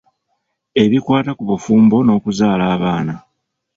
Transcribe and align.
Ebikwata 0.83 1.31
ku 1.37 1.43
bufumbo 1.49 1.97
n’okuzaala 2.01 2.63
abaana. 2.75 3.13